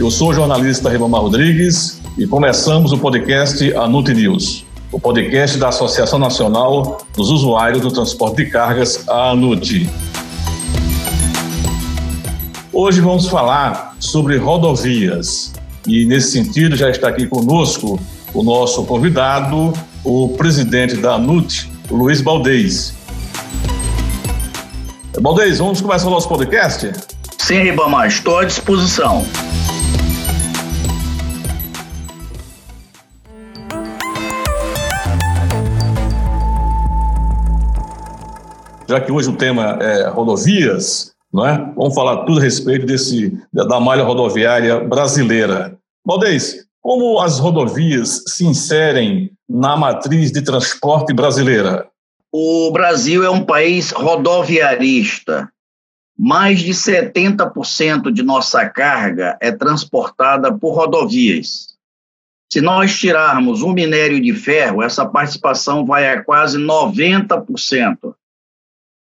Eu 0.00 0.10
sou 0.10 0.30
o 0.30 0.32
jornalista 0.32 0.88
Ribamar 0.88 1.20
Rodrigues 1.20 2.00
e 2.16 2.26
começamos 2.26 2.90
o 2.90 2.96
podcast 2.96 3.76
Anut 3.76 4.10
News, 4.14 4.64
o 4.90 4.98
podcast 4.98 5.58
da 5.58 5.68
Associação 5.68 6.18
Nacional 6.18 7.02
dos 7.14 7.28
Usuários 7.28 7.82
do 7.82 7.92
Transporte 7.92 8.36
de 8.36 8.46
Cargas, 8.46 9.06
a 9.06 9.32
ANUT. 9.32 9.86
Hoje 12.72 13.02
vamos 13.02 13.28
falar 13.28 13.94
sobre 14.00 14.38
rodovias 14.38 15.52
e, 15.86 16.06
nesse 16.06 16.32
sentido, 16.32 16.76
já 16.76 16.88
está 16.88 17.08
aqui 17.08 17.26
conosco 17.26 18.00
o 18.32 18.42
nosso 18.42 18.86
convidado, 18.86 19.70
o 20.02 20.30
presidente 20.30 20.96
da 20.96 21.16
ANUT, 21.16 21.70
Luiz 21.90 22.22
Baldez. 22.22 22.94
Baldez, 25.20 25.58
vamos 25.58 25.82
começar 25.82 26.06
o 26.06 26.10
nosso 26.10 26.26
podcast? 26.26 26.90
Sim, 27.36 27.64
Ribamar, 27.64 28.06
estou 28.08 28.38
à 28.38 28.46
disposição. 28.46 29.26
Já 38.90 39.00
que 39.00 39.12
hoje 39.12 39.28
o 39.28 39.36
tema 39.36 39.78
é 39.80 40.08
rodovias, 40.08 41.14
não 41.32 41.46
é? 41.46 41.56
Vamos 41.76 41.94
falar 41.94 42.24
tudo 42.24 42.40
a 42.40 42.42
respeito 42.42 42.84
desse, 42.84 43.40
da 43.52 43.78
malha 43.78 44.02
rodoviária 44.02 44.80
brasileira. 44.80 45.78
Baldez, 46.04 46.66
como 46.80 47.20
as 47.20 47.38
rodovias 47.38 48.24
se 48.26 48.44
inserem 48.44 49.30
na 49.48 49.76
matriz 49.76 50.32
de 50.32 50.42
transporte 50.42 51.14
brasileira? 51.14 51.86
O 52.32 52.72
Brasil 52.72 53.22
é 53.22 53.30
um 53.30 53.44
país 53.44 53.92
rodoviarista. 53.92 55.48
Mais 56.18 56.58
de 56.58 56.72
70% 56.72 58.10
de 58.10 58.24
nossa 58.24 58.68
carga 58.68 59.38
é 59.40 59.52
transportada 59.52 60.52
por 60.52 60.72
rodovias. 60.74 61.76
Se 62.52 62.60
nós 62.60 62.98
tirarmos 62.98 63.62
o 63.62 63.72
minério 63.72 64.20
de 64.20 64.34
ferro, 64.34 64.82
essa 64.82 65.06
participação 65.06 65.86
vai 65.86 66.12
a 66.12 66.24
quase 66.24 66.58
90%. 66.58 68.09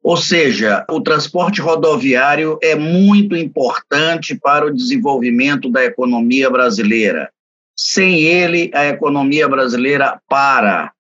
Ou 0.02 0.16
seja, 0.17 0.86
o 0.89 1.02
transporte 1.02 1.61
rodoviário 1.61 2.58
é 2.61 2.75
muito 2.75 3.36
importante 3.36 4.36
para 4.36 4.66
o 4.66 4.73
desenvolvimento 4.73 5.69
da 5.69 5.83
economia 5.83 6.50
brasileira. 6.50 7.30
Sem 7.75 8.22
ele, 8.22 8.72
a 8.73 8.88
economia 8.88 9.47
brasileira 9.47 10.22
para. 10.27 10.92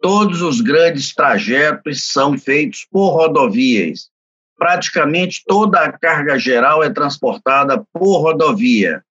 Todos 0.00 0.42
os 0.42 0.60
grandes 0.60 1.14
trajetos 1.14 2.04
são 2.04 2.38
feitos 2.38 2.86
por 2.90 3.10
rodovias 3.10 4.10
praticamente 4.56 5.42
toda 5.46 5.80
a 5.80 5.92
carga 5.92 6.38
geral 6.38 6.82
é 6.82 6.90
transportada 6.90 7.84
por 7.92 8.20
rodovia. 8.20 9.02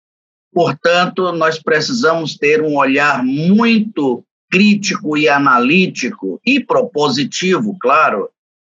Portanto, 0.54 1.32
nós 1.34 1.62
precisamos 1.62 2.36
ter 2.36 2.62
um 2.62 2.78
olhar 2.78 3.24
muito 3.24 4.24
crítico 4.50 5.18
e 5.18 5.28
analítico 5.28 6.40
e 6.46 6.60
propositivo, 6.60 7.78
claro, 7.80 8.30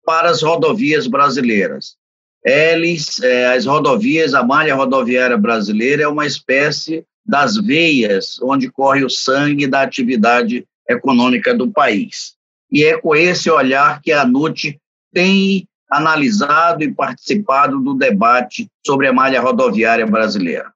para 0.08 0.30
as 0.30 0.40
rodovias 0.40 1.06
brasileiras. 1.06 1.94
Eles, 2.42 3.20
é, 3.20 3.54
as 3.54 3.66
rodovias, 3.66 4.32
a 4.32 4.42
malha 4.42 4.74
rodoviária 4.74 5.36
brasileira 5.36 6.04
é 6.04 6.08
uma 6.08 6.24
espécie 6.24 7.04
das 7.26 7.58
veias 7.58 8.40
onde 8.40 8.70
corre 8.70 9.04
o 9.04 9.10
sangue 9.10 9.66
da 9.66 9.82
atividade 9.82 10.66
econômica 10.88 11.54
do 11.54 11.70
país. 11.70 12.32
E 12.72 12.84
é 12.84 12.96
com 12.98 13.14
esse 13.14 13.50
olhar 13.50 14.00
que 14.00 14.10
a 14.10 14.24
NUT 14.24 14.80
tem 15.12 15.68
analisado 15.90 16.82
e 16.82 16.90
participado 16.90 17.78
do 17.78 17.92
debate 17.92 18.66
sobre 18.86 19.08
a 19.08 19.12
malha 19.12 19.42
rodoviária 19.42 20.06
brasileira. 20.06 20.72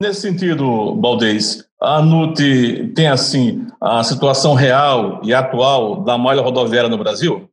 Nesse 0.00 0.22
sentido, 0.22 0.94
Baldez, 0.94 1.68
a 1.78 1.98
ANUT 1.98 2.38
tem, 2.94 3.08
assim, 3.08 3.66
a 3.78 4.02
situação 4.02 4.54
real 4.54 5.20
e 5.22 5.34
atual 5.34 6.02
da 6.04 6.16
malha 6.16 6.40
rodoviária 6.40 6.88
no 6.88 6.96
Brasil? 6.96 7.50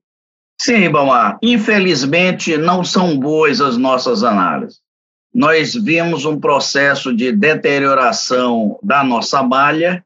Sim, 0.59 0.75
Ribamar. 0.77 1.37
Infelizmente, 1.41 2.57
não 2.57 2.83
são 2.83 3.17
boas 3.19 3.59
as 3.59 3.77
nossas 3.77 4.23
análises. 4.23 4.81
Nós 5.33 5.73
vimos 5.73 6.25
um 6.25 6.39
processo 6.39 7.13
de 7.13 7.31
deterioração 7.31 8.79
da 8.83 9.03
nossa 9.03 9.41
malha 9.41 10.05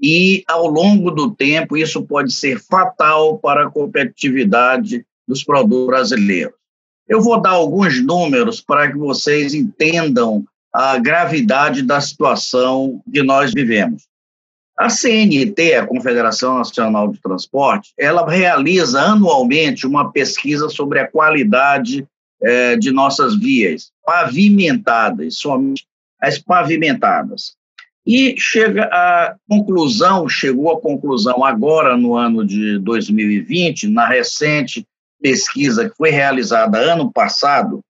e, 0.00 0.44
ao 0.48 0.66
longo 0.66 1.10
do 1.10 1.34
tempo, 1.34 1.76
isso 1.76 2.02
pode 2.02 2.32
ser 2.32 2.60
fatal 2.60 3.38
para 3.38 3.66
a 3.66 3.70
competitividade 3.70 5.04
dos 5.26 5.44
produtos 5.44 5.86
brasileiros. 5.86 6.54
Eu 7.08 7.20
vou 7.20 7.40
dar 7.40 7.50
alguns 7.50 8.00
números 8.02 8.60
para 8.60 8.90
que 8.90 8.96
vocês 8.96 9.52
entendam 9.52 10.44
a 10.72 10.96
gravidade 10.98 11.82
da 11.82 12.00
situação 12.00 13.02
que 13.12 13.22
nós 13.22 13.52
vivemos. 13.52 14.09
A 14.80 14.88
CNT, 14.88 15.74
a 15.74 15.86
Confederação 15.86 16.56
Nacional 16.56 17.08
de 17.08 17.20
Transporte, 17.20 17.92
ela 17.98 18.26
realiza 18.26 18.98
anualmente 18.98 19.86
uma 19.86 20.10
pesquisa 20.10 20.70
sobre 20.70 20.98
a 20.98 21.06
qualidade 21.06 22.08
eh, 22.42 22.76
de 22.76 22.90
nossas 22.90 23.38
vias 23.38 23.92
pavimentadas, 24.06 25.36
somente 25.36 25.86
as 26.18 26.38
pavimentadas. 26.38 27.56
E 28.06 28.34
chega 28.38 28.84
à 28.84 29.36
conclusão, 29.46 30.26
chegou 30.26 30.70
à 30.70 30.80
conclusão 30.80 31.44
agora 31.44 31.94
no 31.94 32.16
ano 32.16 32.42
de 32.42 32.78
2020, 32.78 33.86
na 33.86 34.06
recente 34.06 34.86
pesquisa 35.20 35.90
que 35.90 35.94
foi 35.94 36.08
realizada 36.08 36.78
ano 36.78 37.12
passado, 37.12 37.80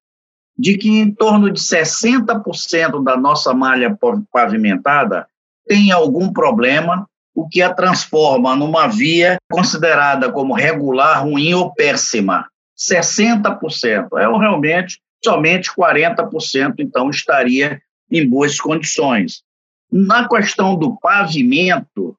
de 0.58 0.76
que 0.76 0.88
em 0.88 1.08
torno 1.12 1.52
de 1.52 1.60
60% 1.60 3.04
da 3.04 3.16
nossa 3.16 3.54
malha 3.54 3.96
pavimentada 4.32 5.28
tem 5.66 5.92
algum 5.92 6.32
problema, 6.32 7.06
o 7.34 7.48
que 7.48 7.62
a 7.62 7.72
transforma 7.72 8.56
numa 8.56 8.86
via 8.86 9.38
considerada 9.50 10.30
como 10.30 10.54
regular, 10.54 11.22
ruim 11.22 11.54
ou 11.54 11.72
péssima. 11.72 12.46
60%. 12.76 14.08
É 14.18 14.38
realmente 14.38 15.00
somente 15.22 15.70
40% 15.70 16.76
então 16.78 17.10
estaria 17.10 17.80
em 18.10 18.26
boas 18.26 18.58
condições. 18.58 19.42
Na 19.92 20.28
questão 20.28 20.76
do 20.76 20.96
pavimento, 20.98 22.16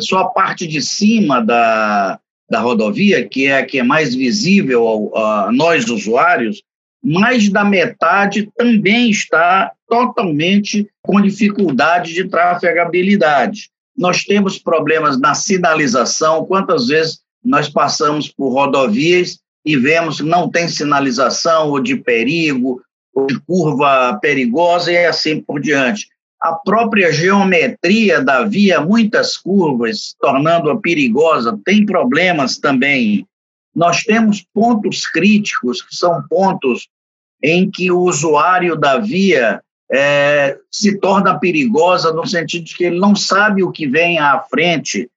só 0.00 0.20
a 0.20 0.28
parte 0.28 0.66
de 0.66 0.80
cima 0.80 1.44
da, 1.44 2.18
da 2.48 2.60
rodovia, 2.60 3.28
que 3.28 3.46
é 3.46 3.58
a 3.58 3.66
que 3.66 3.78
é 3.78 3.82
mais 3.82 4.14
visível 4.14 5.12
a 5.16 5.50
nós 5.52 5.88
usuários, 5.88 6.62
mais 7.02 7.48
da 7.48 7.64
metade 7.64 8.50
também 8.56 9.10
está 9.10 9.72
totalmente 9.88 10.88
com 11.02 11.20
dificuldade 11.20 12.12
de 12.12 12.28
trafegabilidade. 12.28 13.70
Nós 13.96 14.24
temos 14.24 14.58
problemas 14.58 15.18
na 15.18 15.34
sinalização. 15.34 16.44
Quantas 16.44 16.88
vezes 16.88 17.20
nós 17.44 17.68
passamos 17.68 18.28
por 18.28 18.52
rodovias 18.52 19.38
e 19.64 19.76
vemos 19.76 20.18
que 20.18 20.26
não 20.26 20.48
tem 20.48 20.68
sinalização 20.68 21.70
ou 21.70 21.80
de 21.80 21.96
perigo, 21.96 22.82
ou 23.14 23.26
de 23.26 23.38
curva 23.40 24.18
perigosa 24.20 24.92
e 24.92 25.06
assim 25.06 25.40
por 25.40 25.60
diante 25.60 26.06
a 26.40 26.54
própria 26.54 27.12
geometria 27.12 28.22
da 28.24 28.44
via, 28.44 28.80
muitas 28.80 29.36
curvas, 29.36 30.14
tornando-a 30.18 30.76
perigosa, 30.80 31.58
tem 31.64 31.84
problemas 31.84 32.56
também. 32.56 33.26
Nós 33.74 34.02
temos 34.02 34.44
pontos 34.52 35.06
críticos, 35.06 35.82
que 35.82 35.94
são 35.94 36.22
pontos 36.28 36.88
em 37.42 37.70
que 37.70 37.90
o 37.90 38.00
usuário 38.00 38.76
da 38.76 38.98
via 38.98 39.62
é, 39.90 40.58
se 40.70 40.98
torna 40.98 41.38
perigosa 41.38 42.12
no 42.12 42.26
sentido 42.26 42.64
de 42.64 42.76
que 42.76 42.84
ele 42.84 42.98
não 42.98 43.16
sabe 43.16 43.62
o 43.62 43.72
que 43.72 43.86
vem 43.86 44.18
à 44.18 44.38
frente. 44.40 45.10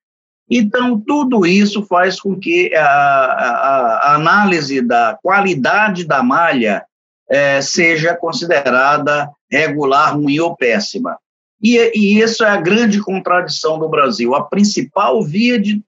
Então, 0.49 0.99
tudo 0.99 1.45
isso 1.45 1.85
faz 1.85 2.19
com 2.19 2.39
que 2.39 2.73
a, 2.75 2.85
a, 2.85 3.99
a 4.03 4.15
análise 4.15 4.81
da 4.81 5.17
qualidade 5.21 6.05
da 6.05 6.21
malha 6.23 6.85
é, 7.29 7.61
seja 7.61 8.15
considerada 8.15 9.29
regular, 9.49 10.15
ruim 10.15 10.39
ou 10.39 10.55
péssima. 10.55 11.17
E, 11.61 11.77
e, 11.95 12.19
isso 12.19 12.43
é 12.43 12.49
a 12.49 12.59
grande 12.59 12.99
contradição 12.99 13.79
do 13.79 13.87
Brasil. 13.87 14.35
A 14.35 14.43
principal 14.43 15.23
via 15.23 15.57
de, 15.57 15.81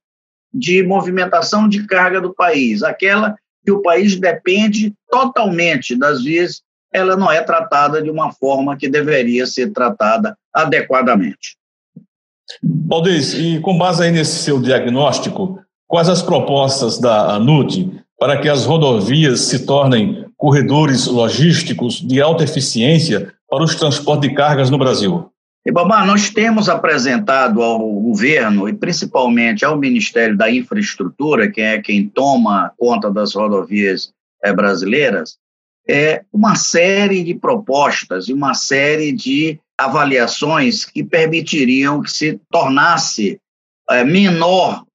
de 0.55 0.81
movimentação 0.83 1.67
de 1.67 1.85
carga 1.85 2.21
do 2.21 2.33
país, 2.33 2.81
aquela 2.81 3.35
que 3.65 3.71
o 3.71 3.81
país 3.81 4.17
depende 4.17 4.93
totalmente 5.09 5.97
das 5.97 6.23
vias, 6.23 6.61
ela 6.93 7.17
não 7.17 7.29
é 7.29 7.41
tratada 7.41 8.01
de 8.01 8.09
uma 8.09 8.31
forma 8.31 8.77
que 8.77 8.87
deveria 8.87 9.45
ser 9.45 9.73
tratada 9.73 10.37
adequadamente. 10.53 11.57
Valdez, 12.87 13.33
e 13.33 13.59
com 13.59 13.77
base 13.77 14.03
aí 14.03 14.11
nesse 14.11 14.43
seu 14.43 14.61
diagnóstico, 14.61 15.59
quais 15.87 16.07
as 16.07 16.21
propostas 16.21 16.99
da 16.99 17.33
ANUT 17.33 17.91
para 18.17 18.39
que 18.39 18.47
as 18.47 18.65
rodovias 18.65 19.41
se 19.41 19.65
tornem 19.65 20.25
corredores 20.37 21.07
logísticos 21.07 21.95
de 21.95 22.21
alta 22.21 22.43
eficiência 22.43 23.33
para 23.49 23.63
os 23.63 23.75
transportes 23.75 24.29
de 24.29 24.35
cargas 24.35 24.69
no 24.69 24.77
Brasil? 24.77 25.29
Ibamar, 25.67 26.05
nós 26.05 26.29
temos 26.29 26.69
apresentado 26.69 27.63
ao 27.63 27.79
governo 27.79 28.69
e 28.69 28.73
principalmente 28.73 29.65
ao 29.65 29.75
Ministério 29.75 30.37
da 30.37 30.51
Infraestrutura, 30.51 31.49
que 31.49 31.59
é 31.59 31.81
quem 31.81 32.07
toma 32.07 32.71
conta 32.77 33.09
das 33.09 33.33
rodovias 33.33 34.13
é, 34.43 34.53
brasileiras, 34.53 35.37
é 35.89 36.23
uma 36.31 36.55
série 36.55 37.23
de 37.23 37.33
propostas 37.33 38.27
e 38.29 38.33
uma 38.33 38.53
série 38.53 39.11
de 39.11 39.59
avaliações 39.75 40.85
que 40.85 41.03
permitiriam 41.03 42.01
que 42.01 42.11
se 42.11 42.39
tornasse 42.51 43.41
é, 43.89 44.03
menor 44.03 44.85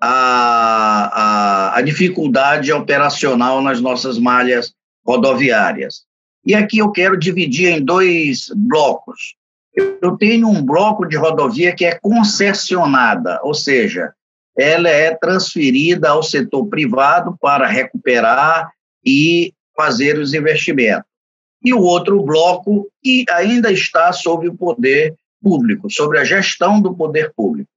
a, 0.00 1.72
a, 1.72 1.78
a 1.78 1.82
dificuldade 1.82 2.72
operacional 2.72 3.60
nas 3.60 3.80
nossas 3.80 4.16
malhas 4.16 4.72
rodoviárias. 5.04 6.04
E 6.46 6.54
aqui 6.54 6.78
eu 6.78 6.92
quero 6.92 7.18
dividir 7.18 7.68
em 7.70 7.84
dois 7.84 8.48
blocos. 8.54 9.34
Eu 9.76 10.16
tenho 10.16 10.48
um 10.48 10.64
bloco 10.64 11.06
de 11.06 11.16
rodovia 11.16 11.74
que 11.74 11.84
é 11.84 11.98
concessionada, 11.98 13.40
ou 13.42 13.54
seja, 13.54 14.12
ela 14.56 14.88
é 14.88 15.14
transferida 15.14 16.10
ao 16.10 16.22
setor 16.22 16.66
privado 16.66 17.36
para 17.40 17.66
recuperar 17.66 18.70
e 19.04 19.52
fazer 19.76 20.18
os 20.18 20.32
investimentos. 20.32 21.08
E 21.64 21.72
o 21.72 21.80
outro 21.80 22.22
bloco 22.22 22.88
que 23.02 23.24
ainda 23.30 23.72
está 23.72 24.12
sob 24.12 24.48
o 24.48 24.54
poder 24.54 25.14
público, 25.42 25.90
sobre 25.90 26.18
a 26.18 26.24
gestão 26.24 26.80
do 26.80 26.94
poder 26.94 27.32
público. 27.34 27.68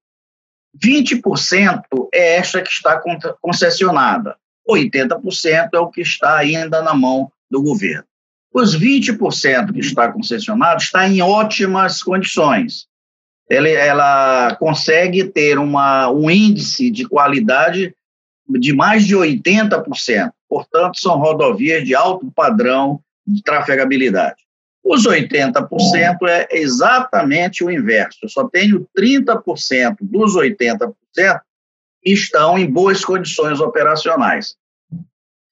20% 0.82 1.82
é 2.14 2.36
esta 2.36 2.62
que 2.62 2.70
está 2.70 3.02
concessionada, 3.42 4.38
80% 4.70 5.70
é 5.74 5.80
o 5.80 5.90
que 5.90 6.02
está 6.02 6.38
ainda 6.38 6.82
na 6.82 6.94
mão 6.94 7.32
do 7.50 7.62
governo. 7.64 8.06
Os 8.54 8.78
20% 8.78 9.74
que 9.74 9.80
está 9.80 10.12
concessionado 10.12 10.82
está 10.82 11.08
em 11.08 11.22
ótimas 11.22 12.02
condições. 12.02 12.88
Ela, 13.50 13.70
ela 13.70 14.56
consegue 14.56 15.26
ter 15.26 15.58
uma, 15.58 16.10
um 16.10 16.30
índice 16.30 16.90
de 16.90 17.06
qualidade 17.06 17.94
de 18.50 18.74
mais 18.74 19.06
de 19.06 19.16
80%. 19.16 20.32
Portanto, 20.50 21.00
são 21.00 21.18
rodovias 21.18 21.86
de 21.86 21.94
alto 21.94 22.32
padrão 22.32 23.02
de 23.26 23.44
trafegabilidade. 23.44 24.48
Os 24.84 25.06
80% 25.06 25.68
é 26.28 26.48
exatamente 26.58 27.64
o 27.64 27.70
inverso. 27.70 28.20
Eu 28.24 28.30
só 28.30 28.48
tenho 28.48 28.88
30% 28.98 29.98
dos 30.02 30.34
80% 30.34 30.94
que 32.02 32.12
estão 32.14 32.58
em 32.58 32.72
boas 32.72 33.04
condições 33.04 33.60
operacionais. 33.60 34.56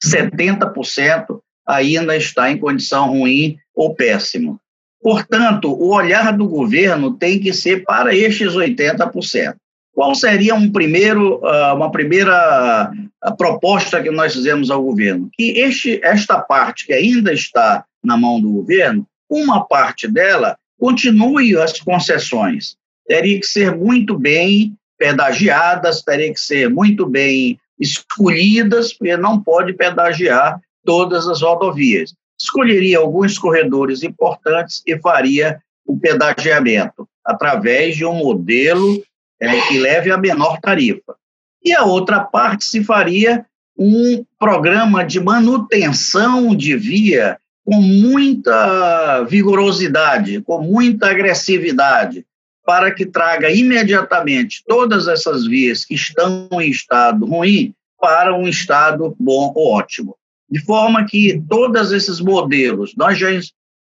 70% 0.04 1.42
ainda 1.68 2.16
está 2.16 2.52
em 2.52 2.58
condição 2.58 3.10
ruim 3.10 3.58
ou 3.74 3.96
péssimo. 3.96 4.60
Portanto, 5.02 5.72
o 5.72 5.94
olhar 5.94 6.36
do 6.36 6.48
governo 6.48 7.14
tem 7.14 7.40
que 7.40 7.54
ser 7.54 7.84
para 7.84 8.16
estes 8.16 8.54
80%. 8.54 9.56
Qual 9.94 10.14
seria 10.14 10.56
um 10.56 10.72
primeiro, 10.72 11.46
ah, 11.46 11.74
uma 11.74 11.92
primeira 11.92 12.92
ah, 13.22 13.32
proposta 13.32 14.02
que 14.02 14.12
nós 14.12 14.34
fizemos 14.34 14.70
ao 14.70 14.84
governo? 14.84 15.30
Que 15.34 15.60
este, 15.60 16.00
esta 16.04 16.40
parte 16.40 16.86
que 16.86 16.94
ainda 16.94 17.32
está 17.32 17.86
na 18.04 18.18
mão 18.18 18.42
do 18.42 18.52
governo 18.52 19.08
uma 19.30 19.66
parte 19.66 20.08
dela 20.08 20.58
continue 20.80 21.58
as 21.58 21.80
concessões. 21.80 22.76
Teria 23.08 23.40
que 23.40 23.46
ser 23.46 23.76
muito 23.76 24.18
bem 24.18 24.76
pedagiadas, 24.98 26.02
teria 26.02 26.34
que 26.34 26.40
ser 26.40 26.70
muito 26.70 27.06
bem 27.06 27.60
escolhidas, 27.80 28.94
porque 28.94 29.18
não 29.18 29.42
pode 29.42 29.74
pedagiar 29.74 30.60
todas 30.86 31.28
as 31.28 31.42
rodovias. 31.42 32.14
Escolheria 32.40 33.00
alguns 33.00 33.38
corredores 33.38 34.04
importantes 34.04 34.82
e 34.86 34.98
faria 35.00 35.60
o 35.86 35.98
pedagiamento 35.98 37.08
através 37.26 37.96
de 37.96 38.06
um 38.06 38.16
modelo 38.16 39.04
é, 39.40 39.62
que 39.62 39.80
leve 39.80 40.12
a 40.12 40.18
menor 40.18 40.60
tarifa. 40.60 41.16
E 41.64 41.74
a 41.74 41.84
outra 41.84 42.20
parte 42.20 42.66
se 42.66 42.84
faria 42.84 43.46
um 43.78 44.24
programa 44.40 45.04
de 45.04 45.20
manutenção 45.20 46.56
de 46.56 46.76
via 46.78 47.38
com 47.64 47.82
muita 47.82 49.24
vigorosidade, 49.24 50.42
com 50.42 50.62
muita 50.62 51.10
agressividade, 51.10 52.26
para 52.64 52.92
que 52.92 53.06
traga 53.06 53.50
imediatamente 53.50 54.64
todas 54.68 55.08
essas 55.08 55.46
vias 55.46 55.84
que 55.84 55.96
estão 55.96 56.48
em 56.54 56.70
estado 56.70 57.26
ruim 57.26 57.74
para 58.00 58.36
um 58.36 58.48
estado 58.48 59.16
bom 59.20 59.52
ou 59.56 59.74
ótimo. 59.74 60.16
De 60.50 60.64
forma 60.64 61.06
que 61.06 61.42
todos 61.50 61.92
esses 61.92 62.20
modelos 62.20 62.94
nós 62.96 63.18
já 63.18 63.28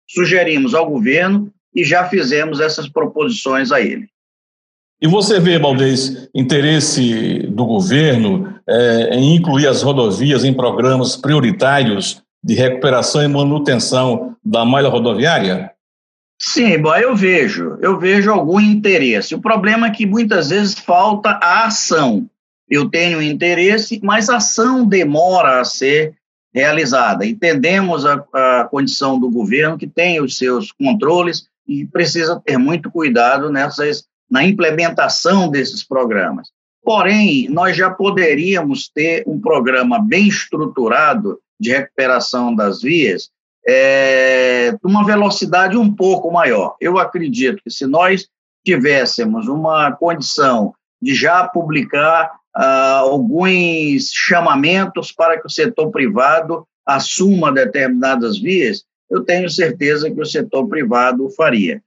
sugerimos 0.09 0.75
ao 0.75 0.89
governo 0.89 1.53
e 1.75 1.85
já 1.85 2.09
fizemos 2.09 2.61
essas 2.61 2.89
proposições 2.89 3.73
a 3.73 3.81
ele. 3.81 4.09
E 5.01 5.09
você 5.09 5.39
vê, 5.41 5.59
Baldez, 5.59 6.29
interesse 6.35 7.47
do 7.49 7.67
governo 7.67 8.55
é, 8.67 9.17
em 9.17 9.35
incluir 9.35 9.67
as 9.67 9.83
rodovias 9.83 10.45
em 10.45 10.55
programas 10.55 11.17
prioritários 11.17 12.23
de 12.43 12.55
recuperação 12.55 13.23
e 13.23 13.29
manutenção 13.29 14.37
da 14.43 14.65
malha 14.65 14.89
rodoviária? 14.89 15.73
Sim, 16.41 16.79
bom, 16.79 16.95
eu 16.95 17.15
vejo, 17.15 17.79
eu 17.81 17.99
vejo 17.99 18.31
algum 18.31 18.61
interesse. 18.61 19.35
O 19.35 19.41
problema 19.41 19.87
é 19.87 19.91
que 19.91 20.07
muitas 20.07 20.51
vezes 20.51 20.75
falta 20.75 21.39
a 21.43 21.67
ação. 21.67 22.29
Eu 22.69 22.89
tenho 22.89 23.23
interesse, 23.23 24.01
mas 24.03 24.29
a 24.29 24.37
ação 24.37 24.87
demora 24.87 25.61
a 25.61 25.65
ser 25.65 26.15
realizada. 26.55 27.27
Entendemos 27.27 28.07
a, 28.07 28.25
a 28.33 28.69
condição 28.71 29.19
do 29.19 29.31
governo 29.31 29.77
que 29.77 29.87
tem 29.87 30.21
os 30.21 30.39
seus 30.39 30.71
controles 30.71 31.49
e 31.67 31.85
precisa 31.87 32.41
ter 32.45 32.59
muito 32.59 32.91
cuidado 32.91 33.51
nessas 33.51 34.05
na 34.31 34.45
implementação 34.45 35.49
desses 35.51 35.85
programas. 35.85 36.49
Porém, 36.83 37.49
nós 37.49 37.77
já 37.77 37.91
poderíamos 37.91 38.89
ter 38.89 39.23
um 39.27 39.41
programa 39.41 39.99
bem 39.99 40.29
estruturado 40.29 41.39
de 41.61 41.71
recuperação 41.71 42.55
das 42.55 42.83
vias 42.83 43.31
é, 43.67 44.77
uma 44.85 45.05
velocidade 45.05 45.77
um 45.77 45.93
pouco 45.93 46.31
maior. 46.31 46.77
Eu 46.81 46.99
acredito 46.99 47.63
que 47.63 47.71
se 47.71 47.87
nós 47.87 48.29
tivéssemos 48.65 49.49
uma 49.49 49.93
condição 49.93 50.75
de 51.05 51.15
já 51.15 51.47
publicar 51.47 52.33
ah, 52.57 53.01
alguns 53.01 54.11
chamamentos 54.11 55.13
para 55.13 55.39
que 55.39 55.47
o 55.47 55.51
setor 55.51 55.91
privado 55.91 56.67
assuma 56.87 57.53
determinadas 57.53 58.39
vias, 58.39 58.85
eu 59.11 59.23
tenho 59.23 59.49
certeza 59.51 60.11
que 60.11 60.21
o 60.21 60.25
setor 60.27 60.67
privado 60.67 61.29
faria. 61.31 61.83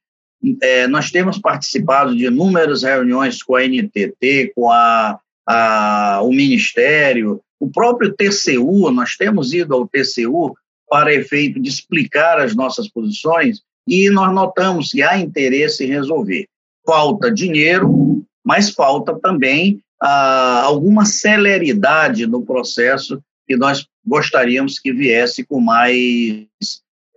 É, 0.61 0.87
nós 0.87 1.09
temos 1.09 1.39
participado 1.39 2.15
de 2.15 2.25
inúmeras 2.25 2.83
reuniões 2.83 3.41
com 3.41 3.55
a 3.55 3.63
NTT, 3.63 4.53
com 4.55 4.69
a, 4.71 5.19
a, 5.47 6.21
o 6.21 6.29
Ministério, 6.29 7.41
o 7.59 7.69
próprio 7.69 8.13
TCU, 8.13 8.91
nós 8.91 9.15
temos 9.15 9.51
ido 9.51 9.73
ao 9.73 9.87
TCU 9.87 10.55
para 10.87 11.13
efeito 11.13 11.59
de 11.59 11.69
explicar 11.69 12.39
as 12.39 12.55
nossas 12.55 12.87
posições 12.87 13.61
e 13.87 14.11
nós 14.11 14.33
notamos 14.33 14.91
que 14.91 15.01
há 15.01 15.17
interesse 15.17 15.85
em 15.85 15.87
resolver. 15.87 16.47
Falta 16.85 17.31
dinheiro, 17.31 18.23
mas 18.47 18.69
falta 18.69 19.13
também 19.19 19.81
ah, 20.01 20.61
alguma 20.63 21.03
celeridade 21.03 22.25
no 22.25 22.45
processo 22.45 23.21
que 23.45 23.57
nós 23.57 23.85
gostaríamos 24.05 24.79
que 24.79 24.93
viesse 24.93 25.45
com 25.45 25.59
mais 25.59 26.47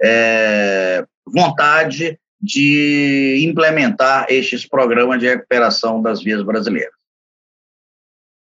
é, 0.02 1.04
vontade 1.24 2.18
de 2.42 3.44
implementar 3.48 4.26
estes 4.28 4.66
programas 4.66 5.20
de 5.20 5.28
recuperação 5.28 6.02
das 6.02 6.20
vias 6.20 6.42
brasileiras. 6.42 6.94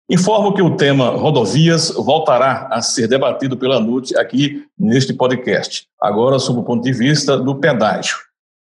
Informo 0.09 0.55
que 0.55 0.63
o 0.63 0.75
tema 0.75 1.11
rodovias 1.11 1.91
voltará 1.91 2.69
a 2.71 2.81
ser 2.81 3.07
debatido 3.07 3.57
pela 3.57 3.81
NUT 3.81 4.17
aqui 4.17 4.67
neste 4.79 5.13
podcast, 5.13 5.87
agora 6.01 6.39
sob 6.39 6.61
o 6.61 6.65
ponto 6.65 6.83
de 6.83 6.93
vista 6.93 7.37
do 7.37 7.55
pedágio. 7.57 8.17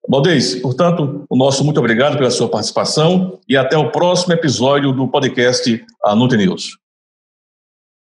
Valdez, 0.08 0.56
portanto, 0.56 1.24
o 1.30 1.36
nosso 1.36 1.64
muito 1.64 1.78
obrigado 1.78 2.18
pela 2.18 2.30
sua 2.30 2.48
participação 2.48 3.38
e 3.48 3.56
até 3.56 3.76
o 3.76 3.90
próximo 3.90 4.34
episódio 4.34 4.92
do 4.92 5.06
podcast 5.08 5.84
Anut 6.04 6.36
News. 6.36 6.76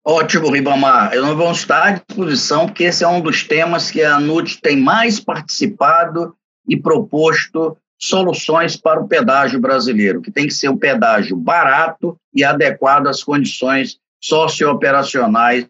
Ótimo, 0.05 0.51
Ribamar. 0.51 1.13
Eu 1.13 1.23
não 1.27 1.37
vou 1.37 1.51
estar 1.51 1.83
à 1.83 1.91
disposição, 1.93 2.67
porque 2.67 2.85
esse 2.85 3.03
é 3.03 3.09
um 3.09 3.21
dos 3.21 3.43
temas 3.43 3.91
que 3.91 4.03
a 4.03 4.21
NUT 4.21 4.61
tem 4.61 4.77
mais 4.77 5.19
participado 5.19 6.35
e 6.69 6.77
proposto 6.77 7.77
soluções 7.99 8.77
para 8.77 9.01
o 9.01 9.09
pedágio 9.09 9.61
brasileiro, 9.61 10.21
que 10.21 10.31
tem 10.31 10.47
que 10.47 10.55
ser 10.55 10.69
um 10.69 10.77
pedágio 10.77 11.37
barato 11.37 12.17
e 12.35 12.45
adequado 12.45 13.07
às 13.07 13.25
condições 13.25 13.99
sociooperacionais 14.23 15.67